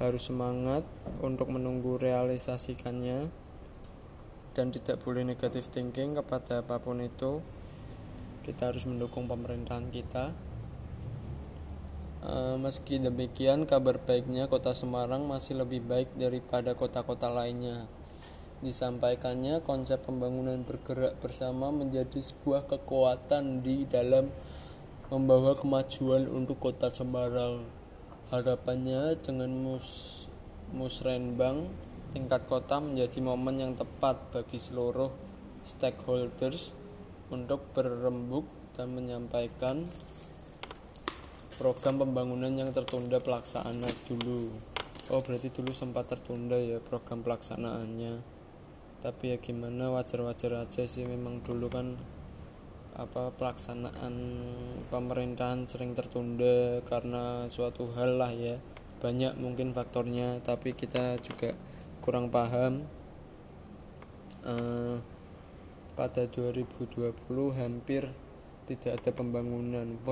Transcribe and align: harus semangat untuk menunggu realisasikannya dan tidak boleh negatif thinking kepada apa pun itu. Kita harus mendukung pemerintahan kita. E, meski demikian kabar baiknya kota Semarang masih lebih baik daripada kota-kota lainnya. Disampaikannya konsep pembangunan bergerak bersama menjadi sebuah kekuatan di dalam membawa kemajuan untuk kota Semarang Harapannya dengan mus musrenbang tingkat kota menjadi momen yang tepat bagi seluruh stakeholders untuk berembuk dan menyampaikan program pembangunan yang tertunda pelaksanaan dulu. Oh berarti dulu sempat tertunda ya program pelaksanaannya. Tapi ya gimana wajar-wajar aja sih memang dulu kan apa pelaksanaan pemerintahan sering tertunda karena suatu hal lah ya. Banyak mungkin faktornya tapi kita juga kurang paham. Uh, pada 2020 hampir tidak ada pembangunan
harus 0.00 0.32
semangat 0.32 0.80
untuk 1.20 1.52
menunggu 1.52 2.00
realisasikannya 2.00 3.28
dan 4.56 4.72
tidak 4.72 5.04
boleh 5.04 5.28
negatif 5.28 5.68
thinking 5.68 6.16
kepada 6.16 6.64
apa 6.64 6.80
pun 6.80 7.04
itu. 7.04 7.44
Kita 8.40 8.72
harus 8.72 8.88
mendukung 8.88 9.28
pemerintahan 9.28 9.92
kita. 9.92 10.32
E, 12.24 12.56
meski 12.56 12.96
demikian 12.96 13.68
kabar 13.68 14.00
baiknya 14.00 14.48
kota 14.48 14.72
Semarang 14.72 15.28
masih 15.28 15.60
lebih 15.60 15.84
baik 15.84 16.16
daripada 16.16 16.72
kota-kota 16.72 17.28
lainnya. 17.28 17.84
Disampaikannya 18.64 19.60
konsep 19.60 20.00
pembangunan 20.00 20.64
bergerak 20.64 21.20
bersama 21.20 21.68
menjadi 21.68 22.24
sebuah 22.24 22.64
kekuatan 22.72 23.60
di 23.60 23.84
dalam 23.84 24.32
membawa 25.12 25.52
kemajuan 25.60 26.24
untuk 26.24 26.56
kota 26.56 26.88
Semarang 26.88 27.79
Harapannya 28.30 29.18
dengan 29.18 29.50
mus 29.50 30.22
musrenbang 30.70 31.66
tingkat 32.14 32.46
kota 32.46 32.78
menjadi 32.78 33.18
momen 33.18 33.58
yang 33.58 33.72
tepat 33.74 34.22
bagi 34.30 34.54
seluruh 34.54 35.10
stakeholders 35.66 36.70
untuk 37.34 37.58
berembuk 37.74 38.46
dan 38.78 38.94
menyampaikan 38.94 39.82
program 41.58 42.06
pembangunan 42.06 42.54
yang 42.54 42.70
tertunda 42.70 43.18
pelaksanaan 43.18 43.82
dulu. 44.06 44.54
Oh 45.10 45.18
berarti 45.26 45.50
dulu 45.50 45.74
sempat 45.74 46.14
tertunda 46.14 46.54
ya 46.54 46.78
program 46.78 47.26
pelaksanaannya. 47.26 48.22
Tapi 49.02 49.34
ya 49.34 49.42
gimana 49.42 49.90
wajar-wajar 49.90 50.70
aja 50.70 50.86
sih 50.86 51.02
memang 51.02 51.42
dulu 51.42 51.66
kan 51.66 51.98
apa 52.96 53.30
pelaksanaan 53.36 54.14
pemerintahan 54.88 55.68
sering 55.68 55.92
tertunda 55.92 56.82
karena 56.88 57.46
suatu 57.46 57.92
hal 57.94 58.16
lah 58.16 58.32
ya. 58.32 58.56
Banyak 58.98 59.36
mungkin 59.36 59.76
faktornya 59.76 60.40
tapi 60.40 60.72
kita 60.72 61.20
juga 61.20 61.52
kurang 62.00 62.32
paham. 62.32 62.88
Uh, 64.40 64.96
pada 65.92 66.24
2020 66.24 67.12
hampir 67.60 68.08
tidak 68.64 69.04
ada 69.04 69.10
pembangunan 69.12 70.00